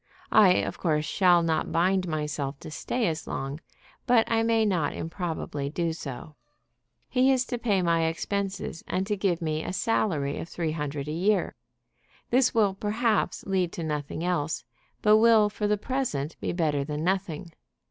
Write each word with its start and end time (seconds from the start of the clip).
I 0.33 0.53
of 0.53 0.79
course 0.79 1.05
shall 1.05 1.43
not 1.43 1.71
bind 1.71 2.07
myself 2.07 2.59
to 2.61 2.71
stay 2.71 3.05
as 3.05 3.27
long; 3.27 3.59
but 4.07 4.25
I 4.31 4.41
may 4.41 4.65
not 4.65 4.95
improbably 4.95 5.69
do 5.69 5.93
so. 5.93 6.33
He 7.07 7.31
is 7.31 7.45
to 7.45 7.59
pay 7.59 7.83
my 7.83 8.05
expenses 8.05 8.83
and 8.87 9.05
to 9.05 9.15
give 9.15 9.43
me 9.43 9.63
a 9.63 9.71
salary 9.73 10.39
of 10.39 10.49
three 10.49 10.71
hundred 10.71 11.07
a 11.07 11.11
year. 11.11 11.53
This 12.31 12.51
will, 12.51 12.73
perhaps, 12.73 13.45
lead 13.45 13.71
to 13.73 13.83
nothing 13.83 14.23
else, 14.23 14.63
but 15.03 15.17
will 15.17 15.51
for 15.51 15.67
the 15.67 15.77
present 15.77 16.35
be 16.39 16.51
better 16.51 16.83
than 16.83 17.03
nothing. 17.03 17.51